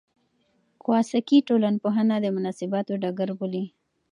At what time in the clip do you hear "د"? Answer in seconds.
2.19-2.25